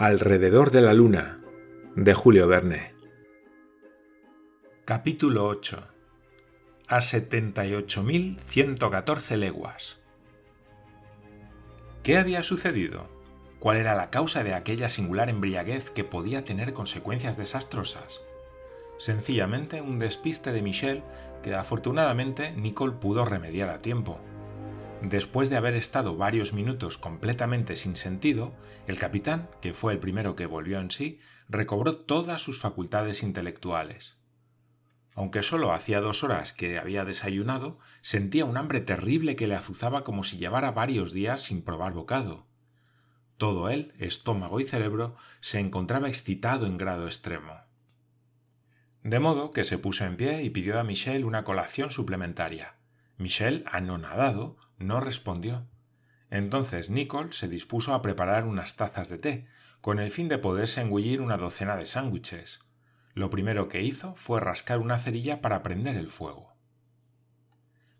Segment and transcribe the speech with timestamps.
[0.00, 1.36] Alrededor de la Luna,
[1.94, 2.94] de Julio Verne.
[4.86, 5.88] Capítulo 8.
[6.88, 9.98] A 78.114 leguas.
[12.02, 13.10] ¿Qué había sucedido?
[13.58, 18.22] ¿Cuál era la causa de aquella singular embriaguez que podía tener consecuencias desastrosas?
[18.96, 21.02] Sencillamente un despiste de Michel
[21.42, 24.18] que afortunadamente Nicole pudo remediar a tiempo.
[25.02, 28.52] Después de haber estado varios minutos completamente sin sentido,
[28.86, 34.18] el capitán, que fue el primero que volvió en sí, recobró todas sus facultades intelectuales.
[35.14, 40.04] Aunque solo hacía dos horas que había desayunado, sentía un hambre terrible que le azuzaba
[40.04, 42.46] como si llevara varios días sin probar bocado.
[43.38, 47.54] Todo él, estómago y cerebro, se encontraba excitado en grado extremo.
[49.02, 52.76] De modo que se puso en pie y pidió a Michel una colación suplementaria.
[53.16, 55.68] Michel, anonadado, no respondió.
[56.30, 59.46] Entonces Nicole se dispuso a preparar unas tazas de té,
[59.80, 62.58] con el fin de poderse engullir una docena de sándwiches.
[63.14, 66.54] Lo primero que hizo fue rascar una cerilla para prender el fuego.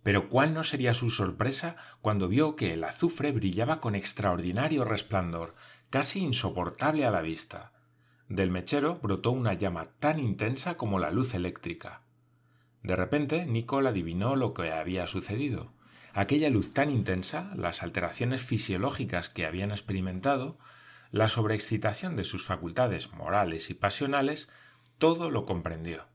[0.02, 5.54] Pero cuál no sería su sorpresa cuando vio que el azufre brillaba con extraordinario resplandor,
[5.90, 7.72] casi insoportable a la vista.
[8.28, 12.02] Del mechero brotó una llama tan intensa como la luz eléctrica.
[12.82, 15.72] De repente Nicole adivinó lo que había sucedido.
[16.12, 20.58] Aquella luz tan intensa, las alteraciones fisiológicas que habían experimentado,
[21.12, 24.48] la sobreexcitación de sus facultades morales y pasionales,
[24.98, 26.06] todo lo comprendió.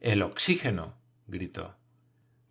[0.00, 0.96] El oxígeno.
[1.26, 1.76] gritó.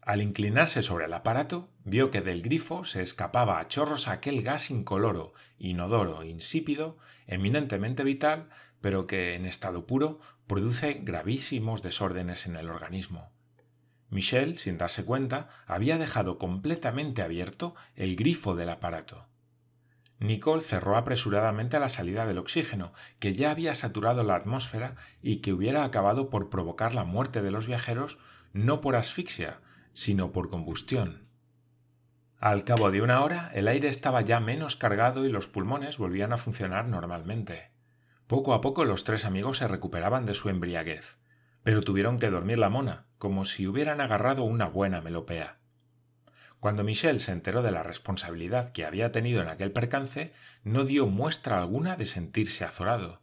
[0.02, 4.70] Al inclinarse sobre el aparato, vio que del grifo se escapaba a chorros aquel gas
[4.70, 12.70] incoloro, inodoro, insípido, eminentemente vital, pero que en estado puro produce gravísimos desórdenes en el
[12.70, 13.32] organismo.
[14.10, 19.28] Michel, sin darse cuenta, había dejado completamente abierto el grifo del aparato.
[20.20, 25.54] Nicole cerró apresuradamente la salida del oxígeno, que ya había saturado la atmósfera y que
[25.54, 28.18] hubiera acabado por provocar la muerte de los viajeros
[28.54, 29.60] no por asfixia,
[29.94, 31.28] sino por combustión.
[32.40, 36.34] Al cabo de una hora el aire estaba ya menos cargado y los pulmones volvían
[36.34, 37.72] a funcionar normalmente.
[38.28, 41.18] Poco a poco los tres amigos se recuperaban de su embriaguez,
[41.68, 45.58] pero tuvieron que dormir la mona, como si hubieran agarrado una buena melopea.
[46.62, 50.32] Cuando Michel se enteró de la responsabilidad que había tenido en aquel percance,
[50.64, 53.20] no dio muestra alguna de sentirse azorado.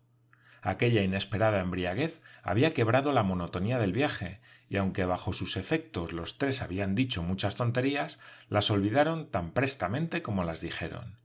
[0.61, 6.37] Aquella inesperada embriaguez había quebrado la monotonía del viaje, y aunque bajo sus efectos los
[6.37, 8.19] tres habían dicho muchas tonterías,
[8.51, 11.17] las olvidaron tan prestamente como las dijeron.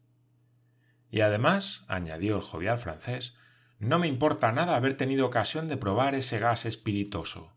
[1.11, 3.35] Y además, añadió el jovial francés,
[3.79, 7.53] no me importa nada haber tenido ocasión de probar ese gas espiritoso.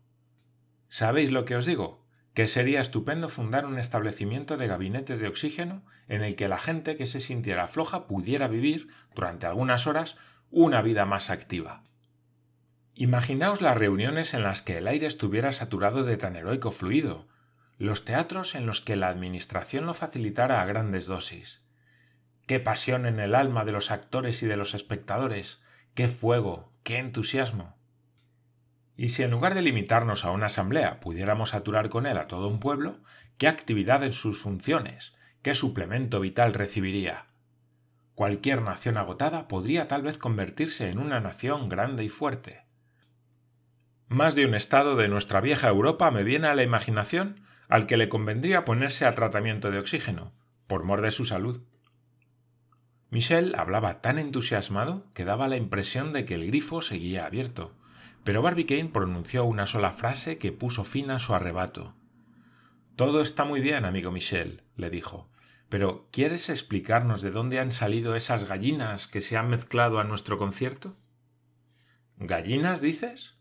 [0.87, 2.05] ¿Sabéis lo que os digo?
[2.33, 6.95] Que sería estupendo fundar un establecimiento de gabinetes de oxígeno en el que la gente
[6.95, 10.17] que se sintiera floja pudiera vivir, durante algunas horas,
[10.49, 11.83] una vida más activa.
[12.95, 17.27] Imaginaos las reuniones en las que el aire estuviera saturado de tan heroico fluido,
[17.79, 21.65] los teatros en los que la administración lo facilitara a grandes dosis.
[22.45, 25.62] Qué pasión en el alma de los actores y de los espectadores,
[25.93, 26.73] ¡Qué fuego!
[26.81, 27.77] ¡Qué entusiasmo!
[28.97, 32.47] Y si en lugar de limitarnos a una asamblea pudiéramos saturar con él a todo
[32.47, 32.99] un pueblo,
[33.37, 35.13] ¿qué actividad en sus funciones?
[35.43, 37.27] ¿Qué suplemento vital recibiría?
[38.15, 42.65] Cualquier nación agotada podría tal vez convertirse en una nación grande y fuerte.
[44.07, 47.97] Más de un estado de nuestra vieja Europa me viene a la imaginación al que
[47.97, 50.33] le convendría ponerse a tratamiento de oxígeno,
[50.65, 51.61] por mor de su salud.
[53.13, 57.71] Michel hablaba tan entusiasmado que daba la impresión de que el grifo seguía abierto,
[58.23, 61.93] pero Barbicane pronunció una sola frase que puso fin a su arrebato.
[62.95, 65.29] Todo está muy bien, amigo Michel, le dijo,
[65.69, 70.39] pero ¿quieres explicarnos de dónde han salido esas gallinas que se han mezclado a nuestro
[70.39, 70.97] concierto?
[72.17, 73.37] ¿Gallinas, dices?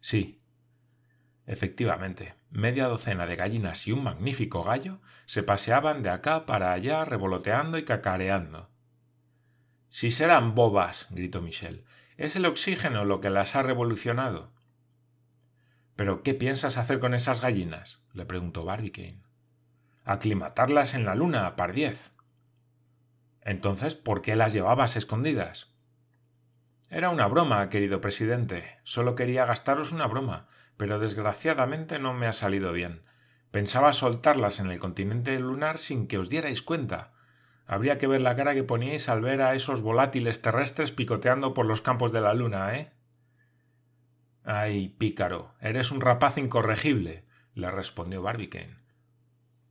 [0.00, 0.40] Sí.
[1.44, 7.04] Efectivamente, media docena de gallinas y un magnífico gallo se paseaban de acá para allá
[7.04, 8.65] revoloteando y cacareando.
[9.96, 11.86] Si serán bobas, gritó Michel.
[12.18, 14.52] Es el oxígeno lo que las ha revolucionado.
[15.96, 18.04] ¿Pero qué piensas hacer con esas gallinas?
[18.12, 19.22] le preguntó Barbicane.
[20.04, 22.10] Aclimatarlas en la luna, pardiez.
[23.40, 25.74] Entonces, ¿por qué las llevabas escondidas?
[26.90, 28.78] Era una broma, querido presidente.
[28.82, 30.46] Solo quería gastaros una broma,
[30.76, 33.02] pero desgraciadamente no me ha salido bien.
[33.50, 37.15] Pensaba soltarlas en el continente lunar sin que os dierais cuenta.
[37.66, 41.66] Habría que ver la cara que poníais al ver a esos volátiles terrestres picoteando por
[41.66, 42.92] los campos de la luna, ¿eh?
[44.44, 47.24] Ay, pícaro, eres un rapaz incorregible,
[47.54, 48.76] le respondió Barbicane.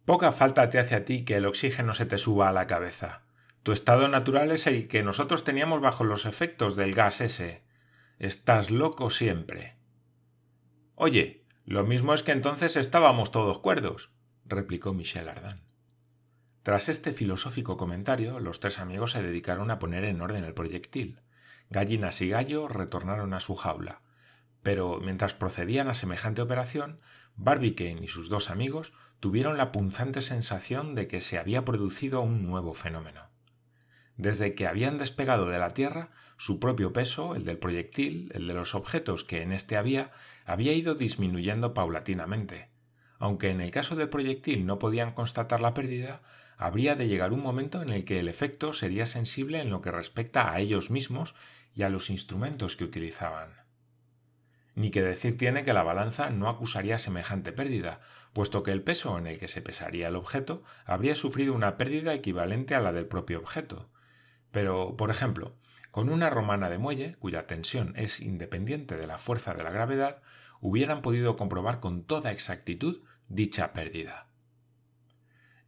[0.04, 3.24] Poca falta te hace a ti que el oxígeno se te suba a la cabeza.
[3.64, 7.64] Tu estado natural es el que nosotros teníamos bajo los efectos del gas ese.
[8.20, 9.76] Estás loco siempre.
[10.94, 14.12] Oye, lo mismo es que entonces estábamos todos cuerdos,
[14.46, 15.64] replicó Michel Ardan.
[16.66, 21.22] Tras este filosófico comentario, los tres amigos se dedicaron a poner en orden el proyectil.
[21.70, 24.02] Gallinas y Gallo retornaron a su jaula,
[24.64, 26.98] pero mientras procedían a semejante operación,
[27.36, 32.48] Barbicane y sus dos amigos tuvieron la punzante sensación de que se había producido un
[32.48, 33.30] nuevo fenómeno.
[34.18, 38.56] Desde que habían despegado de la Tierra, su propio peso, el del proyectil, el de
[38.56, 40.14] los objetos que en éste había,
[40.48, 42.72] había ido disminuyendo paulatinamente.
[43.20, 46.24] Aunque en el caso del proyectil no podían constatar la pérdida,
[46.58, 49.92] habría de llegar un momento en el que el efecto sería sensible en lo que
[49.92, 51.36] respecta a ellos mismos
[51.74, 53.66] y a los instrumentos que utilizaban.
[54.76, 58.00] Ni que decir tiene que la balanza no acusaría semejante pérdida,
[58.34, 62.14] puesto que el peso en el que se pesaría el objeto habría sufrido una pérdida
[62.14, 63.90] equivalente a la del propio objeto,
[64.52, 65.56] pero, por ejemplo,
[65.92, 70.22] con una romana de muelle, cuya tensión es independiente de la fuerza de la gravedad,
[70.60, 74.28] hubieran podido comprobar con toda exactitud dicha pérdida.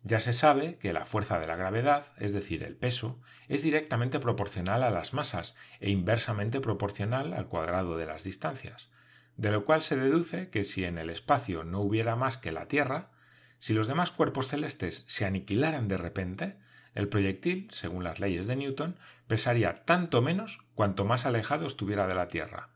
[0.07, 3.19] Ya se sabe que la fuerza de la gravedad, es decir, el peso,
[3.49, 8.89] es directamente proporcional a las masas e inversamente proporcional al cuadrado de las distancias,
[9.35, 12.69] de lo cual se deduce que si en el espacio no hubiera más que la
[12.69, 13.11] Tierra,
[13.59, 16.57] si los demás cuerpos celestes se aniquilaran de repente,
[16.95, 22.15] el proyectil, según las leyes de Newton, pesaría tanto menos cuanto más alejado estuviera de
[22.15, 22.69] la Tierra,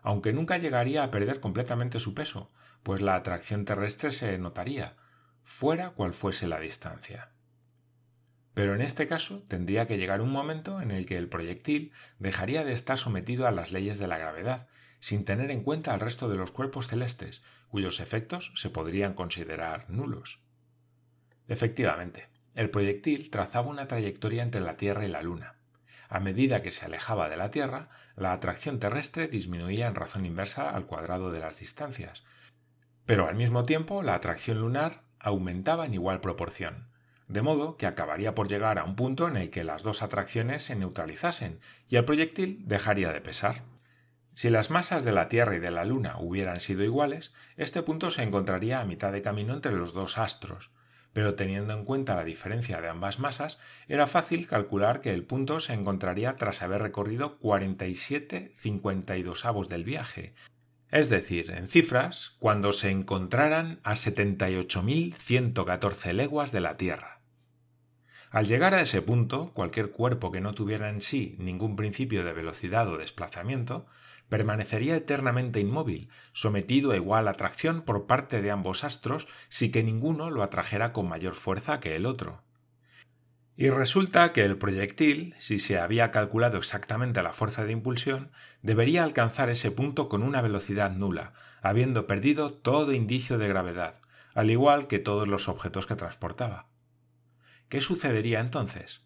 [0.00, 2.52] aunque nunca llegaría a perder completamente su peso,
[2.84, 4.94] pues la atracción terrestre se notaría,
[5.48, 7.30] fuera cual fuese la distancia.
[8.52, 12.64] Pero en este caso tendría que llegar un momento en el que el proyectil dejaría
[12.64, 14.68] de estar sometido a las leyes de la gravedad,
[15.00, 19.88] sin tener en cuenta al resto de los cuerpos celestes, cuyos efectos se podrían considerar
[19.88, 20.42] nulos.
[21.48, 25.56] Efectivamente, el proyectil trazaba una trayectoria entre la Tierra y la Luna.
[26.10, 30.70] A medida que se alejaba de la Tierra, la atracción terrestre disminuía en razón inversa
[30.70, 32.24] al cuadrado de las distancias,
[33.06, 36.88] pero al mismo tiempo la atracción lunar aumentaba en igual proporción,
[37.28, 40.62] de modo que acabaría por llegar a un punto en el que las dos atracciones
[40.64, 43.64] se neutralizasen y el proyectil dejaría de pesar.
[44.34, 48.10] Si las masas de la Tierra y de la Luna hubieran sido iguales, este punto
[48.10, 50.70] se encontraría a mitad de camino entre los dos astros,
[51.12, 55.58] pero teniendo en cuenta la diferencia de ambas masas, era fácil calcular que el punto
[55.58, 60.34] se encontraría tras haber recorrido 47 52 del viaje,
[60.90, 67.20] es decir, en cifras, cuando se encontraran a 78.114 leguas de la Tierra.
[68.30, 72.32] Al llegar a ese punto, cualquier cuerpo que no tuviera en sí ningún principio de
[72.32, 73.86] velocidad o desplazamiento
[74.28, 80.30] permanecería eternamente inmóvil, sometido a igual atracción por parte de ambos astros si que ninguno
[80.30, 82.42] lo atrajera con mayor fuerza que el otro.
[83.60, 88.30] Y resulta que el proyectil, si se había calculado exactamente la fuerza de impulsión,
[88.62, 94.00] debería alcanzar ese punto con una velocidad nula, habiendo perdido todo indicio de gravedad,
[94.36, 96.68] al igual que todos los objetos que transportaba.
[97.68, 99.00] ¿Qué sucedería entonces?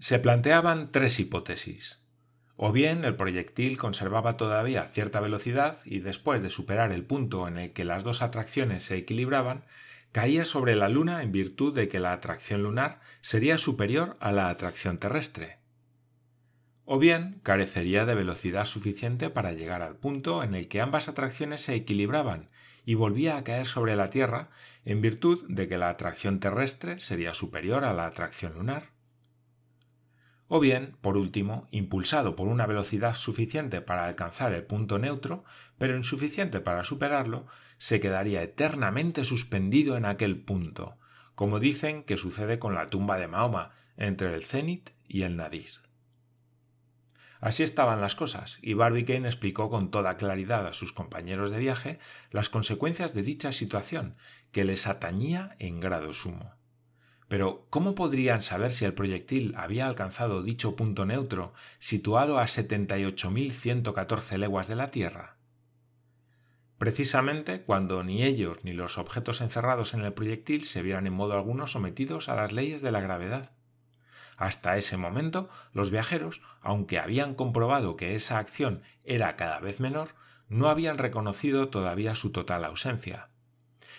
[0.00, 2.00] Se planteaban tres hipótesis.
[2.56, 7.58] O bien el proyectil conservaba todavía cierta velocidad y después de superar el punto en
[7.58, 9.62] el que las dos atracciones se equilibraban,
[10.14, 14.48] caía sobre la Luna en virtud de que la atracción lunar sería superior a la
[14.48, 15.58] atracción terrestre.
[16.84, 21.62] O bien carecería de velocidad suficiente para llegar al punto en el que ambas atracciones
[21.62, 22.48] se equilibraban
[22.84, 24.50] y volvía a caer sobre la Tierra
[24.84, 28.93] en virtud de que la atracción terrestre sería superior a la atracción lunar
[30.48, 35.44] o bien, por último, impulsado por una velocidad suficiente para alcanzar el punto neutro,
[35.78, 37.46] pero insuficiente para superarlo,
[37.78, 40.98] se quedaría eternamente suspendido en aquel punto,
[41.34, 45.70] como dicen que sucede con la tumba de Mahoma, entre el cenit y el nadir.
[47.40, 51.98] Así estaban las cosas, y Barbicane explicó con toda claridad a sus compañeros de viaje
[52.30, 54.16] las consecuencias de dicha situación,
[54.50, 56.54] que les atañía en grado sumo.
[57.34, 64.38] Pero, ¿cómo podrían saber si el proyectil había alcanzado dicho punto neutro situado a 78.114
[64.38, 65.36] leguas de la Tierra?
[66.78, 71.32] Precisamente cuando ni ellos ni los objetos encerrados en el proyectil se vieran en modo
[71.32, 73.50] alguno sometidos a las leyes de la gravedad.
[74.36, 80.10] Hasta ese momento, los viajeros, aunque habían comprobado que esa acción era cada vez menor,
[80.48, 83.30] no habían reconocido todavía su total ausencia.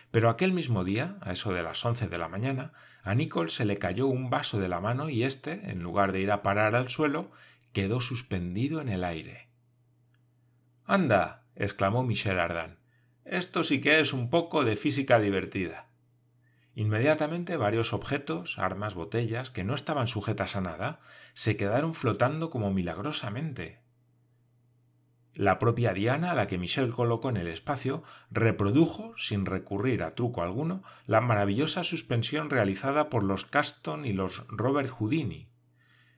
[0.10, 2.72] Pero aquel mismo día, a eso de las once de la mañana,
[3.06, 6.22] a Nicole se le cayó un vaso de la mano y éste, en lugar de
[6.22, 7.32] ir a parar al suelo,
[7.72, 9.48] quedó suspendido en el aire.
[10.86, 11.46] Anda.
[11.54, 12.80] exclamó Michel Ardan.
[13.24, 15.88] Esto sí que es un poco de física divertida.
[16.74, 21.00] Inmediatamente varios objetos, armas, botellas, que no estaban sujetas a nada,
[21.36, 23.85] se quedaron flotando como milagrosamente.
[25.36, 30.16] La propia Diana, a la que Michel colocó en el espacio, reprodujo, sin recurrir a
[30.16, 35.50] truco alguno, la maravillosa suspensión realizada por los Caston y los Robert Houdini.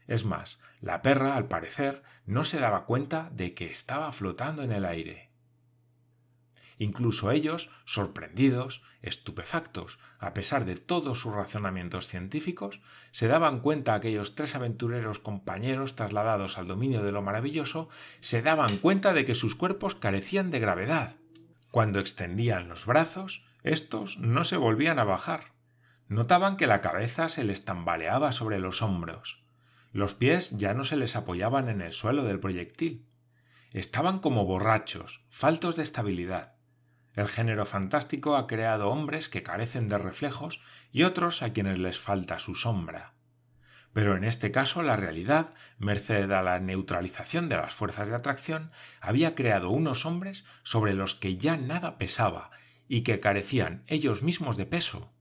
[0.06, 4.72] Es más, la perra, al parecer, no se daba cuenta de que estaba flotando en
[4.72, 5.27] el aire.
[6.80, 12.82] Incluso ellos, sorprendidos, estupefactos, a pesar de todos sus razonamientos científicos,
[13.12, 18.78] se daban cuenta aquellos tres aventureros compañeros trasladados al dominio de lo maravilloso, se daban
[18.78, 21.16] cuenta de que sus cuerpos carecían de gravedad.
[21.72, 25.54] Cuando extendían los brazos, estos no se volvían a bajar.
[26.08, 29.44] Notaban que la cabeza se les tambaleaba sobre los hombros.
[29.92, 33.08] Los pies ya no se les apoyaban en el suelo del proyectil.
[33.74, 36.57] Estaban como borrachos, faltos de estabilidad.
[37.18, 42.00] El género fantástico ha creado hombres que carecen de reflejos y otros a quienes les
[42.00, 43.16] falta su sombra.
[43.92, 48.70] Pero en este caso la realidad, merced a la neutralización de las fuerzas de atracción,
[49.02, 52.52] había creado unos hombres sobre los que ya nada pesaba
[52.88, 55.12] y que carecían ellos mismos de peso.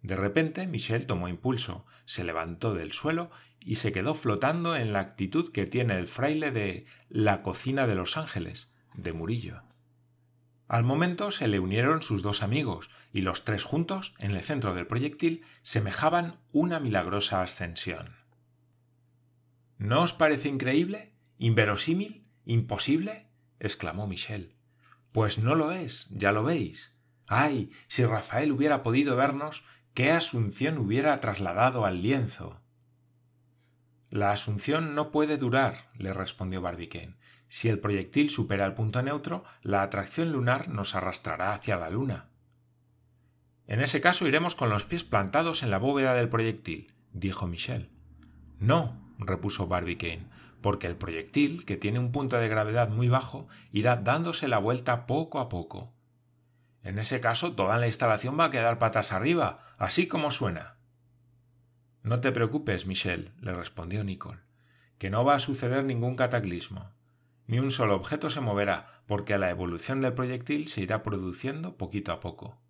[0.00, 5.00] De repente Michel tomó impulso, se levantó del suelo y se quedó flotando en la
[5.00, 9.62] actitud que tiene el fraile de La cocina de los ángeles, de Murillo.
[10.70, 14.72] Al momento se le unieron sus dos amigos, y los tres juntos, en el centro
[14.72, 18.14] del proyectil, semejaban una milagrosa ascensión.
[19.78, 21.12] ¿No os parece increíble?
[21.38, 22.30] ¿Inverosímil?
[22.44, 23.26] ¿Imposible?
[23.58, 24.54] exclamó Michel.
[25.10, 26.94] Pues no lo es, ya lo veis.
[27.26, 32.60] Ay, si Rafael hubiera podido vernos, qué asunción hubiera trasladado al lienzo.
[34.08, 37.16] La asunción no puede durar, le respondió Barbicane.
[37.50, 42.28] Si el proyectil supera el punto neutro, la atracción lunar nos arrastrará hacia la Luna.
[43.66, 47.90] En ese caso iremos con los pies plantados en la bóveda del proyectil, dijo Michel.
[48.60, 50.28] No, repuso Barbicane,
[50.60, 55.06] porque el proyectil, que tiene un punto de gravedad muy bajo, irá dándose la vuelta
[55.06, 55.92] poco a poco.
[56.84, 60.76] En ese caso toda la instalación va a quedar patas arriba, así como suena.
[62.04, 64.38] No te preocupes, Michel, le respondió Nicole,
[64.98, 66.92] que no va a suceder ningún cataclismo
[67.50, 72.12] ni un solo objeto se moverá, porque la evolución del proyectil se irá produciendo poquito
[72.12, 72.62] a poco.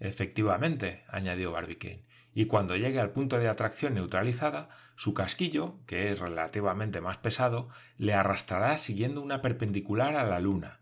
[0.00, 6.20] Efectivamente, añadió Barbicane, y cuando llegue al punto de atracción neutralizada, su casquillo, que es
[6.20, 7.68] relativamente más pesado,
[7.98, 10.80] le arrastrará siguiendo una perpendicular a la Luna.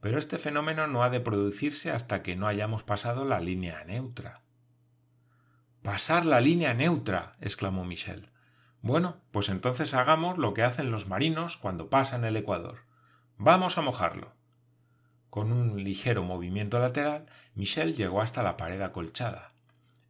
[0.00, 4.42] Pero este fenómeno no ha de producirse hasta que no hayamos pasado la línea neutra.
[5.82, 7.32] Pasar la línea neutra.
[7.40, 8.28] exclamó Michel.
[8.86, 12.84] Bueno, pues entonces hagamos lo que hacen los marinos cuando pasan el Ecuador.
[13.36, 14.32] Vamos a mojarlo.
[15.28, 17.26] Con un ligero movimiento lateral,
[17.56, 19.48] Michel llegó hasta la pared acolchada.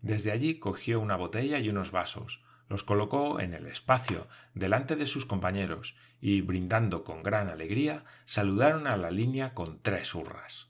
[0.03, 5.07] Desde allí cogió una botella y unos vasos, los colocó en el espacio, delante de
[5.07, 10.69] sus compañeros, y, brindando con gran alegría, saludaron a la línea con tres hurras.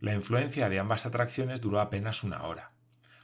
[0.00, 2.72] La influencia de ambas atracciones duró apenas una hora.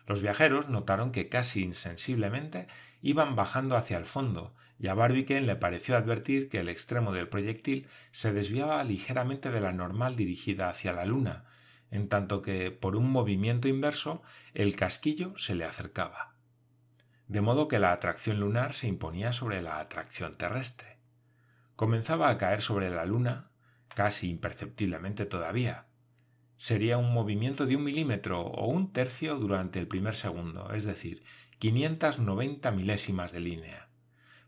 [0.08, 2.66] Los viajeros notaron que casi insensiblemente
[3.02, 7.28] iban bajando hacia el fondo, y a Barbicane le pareció advertir que el extremo del
[7.28, 11.44] proyectil se desviaba ligeramente de la normal dirigida hacia la Luna,
[11.90, 14.22] en tanto que, por un movimiento inverso,
[14.54, 16.34] el casquillo se le acercaba.
[17.26, 20.96] De modo que la atracción lunar se imponía sobre la atracción terrestre.
[21.76, 23.50] Comenzaba a caer sobre la Luna,
[23.94, 25.87] casi imperceptiblemente todavía,
[26.58, 31.20] sería un movimiento de un milímetro o un tercio durante el primer segundo, es decir,
[31.60, 33.88] 590 milésimas de línea.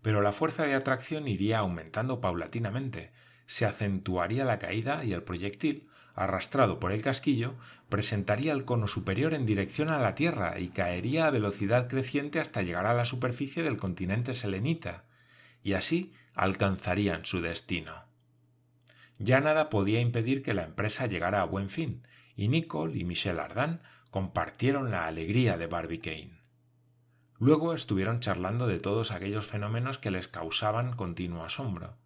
[0.02, 3.12] Pero la fuerza de atracción iría aumentando paulatinamente,
[3.46, 7.54] se acentuaría la caída y el proyectil, arrastrado por el casquillo,
[7.88, 12.62] presentaría el cono superior en dirección a la Tierra y caería a velocidad creciente hasta
[12.62, 15.04] llegar a la superficie del continente selenita,
[15.62, 18.09] y así alcanzarían su destino.
[19.22, 23.38] Ya nada podía impedir que la empresa llegara a buen fin, y Nicole y Michel
[23.38, 26.40] Ardan compartieron la alegría de Barbicane.
[27.38, 31.98] Luego estuvieron charlando de todos aquellos fenómenos que les causaban continuo asombro.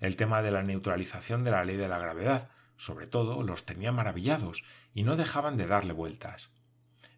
[0.00, 3.92] El tema de la neutralización de la ley de la gravedad, sobre todo, los tenía
[3.92, 6.48] maravillados y no dejaban de darle vueltas.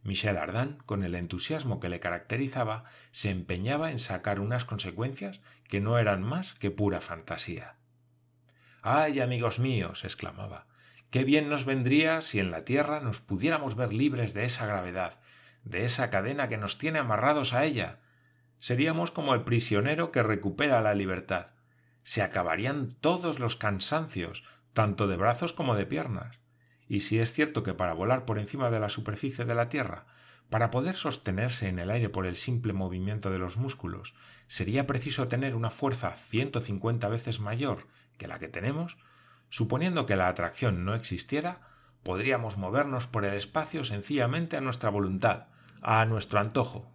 [0.03, 5.81] Michel Ardan, con el entusiasmo que le caracterizaba, se empeñaba en sacar unas consecuencias que
[5.81, 7.77] no eran más que pura fantasía.
[8.89, 10.69] Ay, amigos míos, exclamaba,
[11.11, 15.19] qué bien nos vendría si en la Tierra nos pudiéramos ver libres de esa gravedad,
[15.65, 17.99] de esa cadena que nos tiene amarrados a ella.
[18.59, 21.49] Seríamos como el prisionero que recupera la libertad.
[22.05, 26.39] Se acabarían todos los cansancios, tanto de brazos como de piernas.
[26.87, 30.07] Y si es cierto que para volar por encima de la superficie de la Tierra,
[30.51, 34.15] para poder sostenerse en el aire por el simple movimiento de los músculos,
[34.47, 37.87] sería preciso tener una fuerza 150 veces mayor
[38.17, 38.97] que la que tenemos,
[39.49, 41.61] suponiendo que la atracción no existiera,
[42.03, 45.47] podríamos movernos por el espacio sencillamente a nuestra voluntad,
[45.83, 46.91] a nuestro antojo.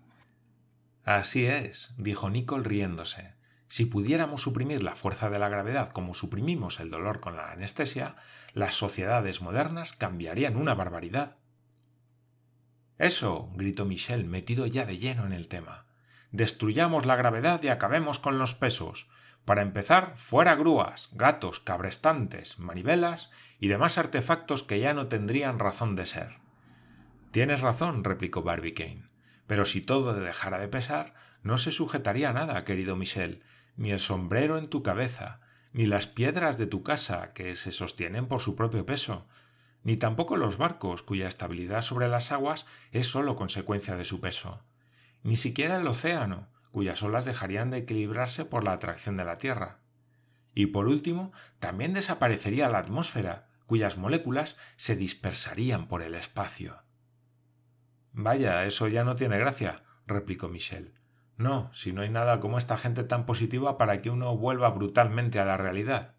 [1.03, 3.35] Así es, dijo Nicole riéndose.
[3.67, 8.15] Si pudiéramos suprimir la fuerza de la gravedad como suprimimos el dolor con la anestesia,
[8.53, 11.37] las sociedades modernas cambiarían una barbaridad.
[13.01, 15.87] Eso, gritó Michel, metido ya de lleno en el tema.
[16.31, 19.09] Destruyamos la gravedad y acabemos con los pesos.
[19.43, 25.95] Para empezar, fuera grúas, gatos, cabrestantes, manivelas y demás artefactos que ya no tendrían razón
[25.95, 26.41] de ser.
[27.31, 29.09] Tienes razón, replicó Barbicane.
[29.47, 33.41] Pero si todo dejara de pesar, no se sujetaría nada, querido Michel,
[33.77, 35.39] ni el sombrero en tu cabeza,
[35.73, 39.27] ni las piedras de tu casa, que se sostienen por su propio peso,
[39.83, 44.63] ni tampoco los barcos, cuya estabilidad sobre las aguas es sólo consecuencia de su peso,
[45.23, 49.79] ni siquiera el océano, cuyas olas dejarían de equilibrarse por la atracción de la Tierra.
[50.53, 56.83] Y por último, también desaparecería la atmósfera, cuyas moléculas se dispersarían por el espacio.
[58.13, 60.93] Vaya, eso ya no tiene gracia, replicó Michel.
[61.37, 65.39] No, si no hay nada como esta gente tan positiva para que uno vuelva brutalmente
[65.39, 66.15] a la realidad.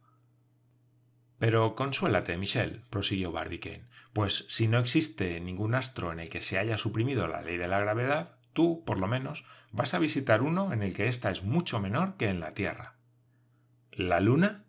[1.43, 6.57] Pero consuélate, Michel, prosiguió Barbicane, pues si no existe ningún astro en el que se
[6.57, 10.73] haya suprimido la ley de la gravedad, tú, por lo menos, vas a visitar uno
[10.73, 12.95] en el que ésta es mucho menor que en la Tierra.
[13.91, 14.67] ¿La Luna?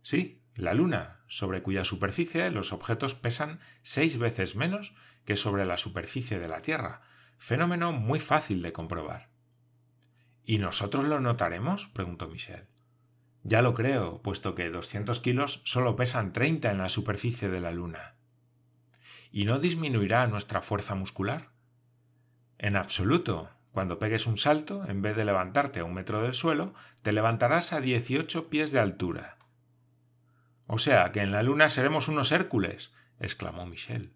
[0.00, 5.76] Sí, la Luna, sobre cuya superficie los objetos pesan seis veces menos que sobre la
[5.76, 7.02] superficie de la Tierra,
[7.36, 9.28] fenómeno muy fácil de comprobar.
[10.44, 11.88] ¿Y nosotros lo notaremos?
[11.88, 12.68] preguntó Michel.
[13.46, 17.72] Ya lo creo, puesto que 200 kilos solo pesan 30 en la superficie de la
[17.72, 18.14] Luna.
[19.30, 21.50] ¿Y no disminuirá nuestra fuerza muscular?
[22.58, 23.50] En absoluto.
[23.70, 27.72] Cuando pegues un salto, en vez de levantarte a un metro del suelo, te levantarás
[27.72, 29.36] a 18 pies de altura.
[30.66, 34.14] O sea, que en la Luna seremos unos Hércules, exclamó Michel.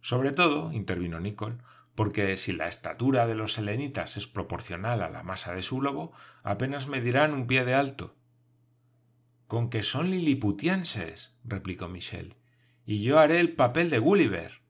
[0.00, 1.58] Sobre todo, intervino Nicole,
[1.94, 6.12] porque si la estatura de los selenitas es proporcional a la masa de su globo,
[6.42, 8.16] apenas medirán un pie de alto.
[9.50, 12.36] Con que son liliputienses, replicó Michel,
[12.86, 14.62] y yo haré el papel de Gulliver.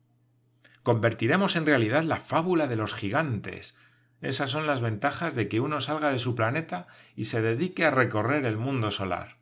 [0.82, 3.76] Convertiremos en realidad la fábula de los gigantes.
[4.22, 7.90] Esas son las ventajas de que uno salga de su planeta y se dedique a
[7.90, 9.36] recorrer el mundo solar.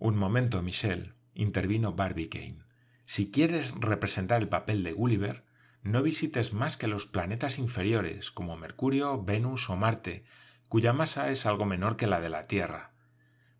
[0.00, 2.64] Un momento, Michel, intervino Barbicane.
[3.04, 5.44] Si quieres representar el papel de Gulliver,
[5.84, 10.24] no visites más que los planetas inferiores, como Mercurio, Venus o Marte,
[10.68, 12.89] cuya masa es algo menor que la de la Tierra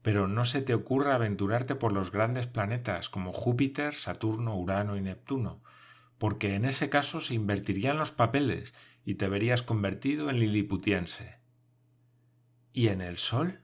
[0.02, 5.00] pero no se te ocurra aventurarte por los grandes planetas como Júpiter, Saturno, Urano y
[5.00, 5.62] Neptuno,
[6.18, 11.38] porque en ese caso se invertirían los papeles y te verías convertido en liliputiense.
[12.72, 13.60] ¿Y en el Sol?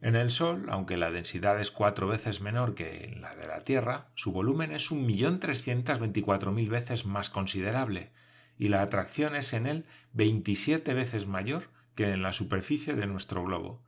[0.00, 3.60] En el Sol, aunque la densidad es cuatro veces menor que en la de la
[3.60, 8.12] Tierra, su volumen es un millón trescientas veinticuatro mil veces más considerable,
[8.58, 13.42] y la atracción es en él veintisiete veces mayor que en la superficie de nuestro
[13.42, 13.82] globo,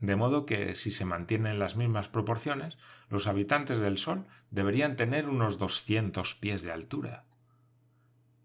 [0.00, 2.76] de modo que si se mantienen las mismas proporciones,
[3.08, 7.24] los habitantes del Sol deberían tener unos doscientos pies de altura.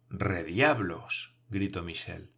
[0.10, 1.36] ¡Rediablos!
[1.50, 2.32] gritó Michel.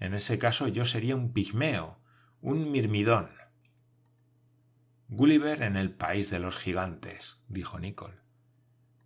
[0.00, 1.98] En ese caso yo sería un pigmeo,
[2.40, 3.30] un mirmidón.
[5.08, 8.18] Gulliver en el país de los gigantes, dijo Nicole.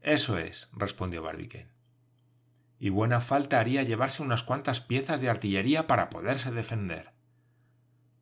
[0.00, 1.70] Eso es, respondió Barbicane.
[2.78, 7.12] Y buena falta haría llevarse unas cuantas piezas de artillería para poderse defender.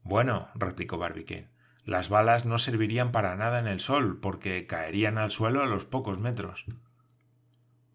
[0.09, 1.51] Bueno, replicó Barbicane,
[1.85, 5.85] las balas no servirían para nada en el sol, porque caerían al suelo a los
[5.85, 6.65] pocos metros.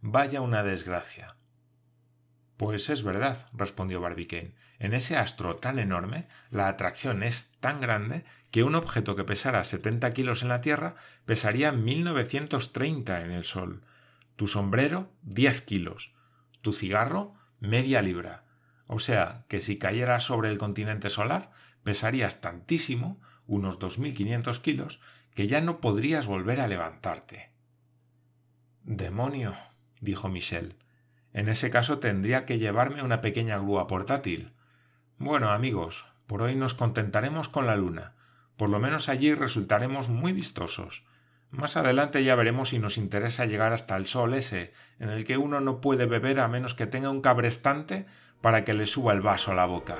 [0.01, 1.37] Vaya una desgracia.
[2.55, 4.53] Pues es verdad, respondió Barbicane.
[4.77, 9.63] En ese astro tan enorme, la atracción es tan grande que un objeto que pesara
[9.63, 10.93] setenta kilos en la Tierra
[11.25, 13.81] pesaría mil novecientos treinta en el Sol.
[14.35, 16.13] Tu sombrero, diez kilos.
[16.61, 18.43] Tu cigarro, media libra.
[18.85, 21.49] O sea, que si cayera sobre el continente solar,
[21.83, 24.99] pesarías tantísimo, unos 2.500 kilos,
[25.33, 27.51] que ya no podrías volver a levantarte.
[28.83, 29.55] Demonio,
[30.01, 30.75] dijo Michel.
[31.33, 34.53] En ese caso tendría que llevarme una pequeña grúa portátil.
[35.17, 38.13] Bueno, amigos, por hoy nos contentaremos con la luna.
[38.57, 41.03] Por lo menos allí resultaremos muy vistosos.
[41.49, 45.37] Más adelante ya veremos si nos interesa llegar hasta el sol ese, en el que
[45.37, 48.05] uno no puede beber a menos que tenga un cabrestante
[48.41, 49.97] para que le suba el vaso a la boca.